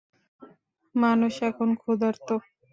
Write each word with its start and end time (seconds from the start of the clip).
মানুষ 0.95 1.33
এখন 1.49 1.69
ক্ষুধার্ত। 1.81 2.27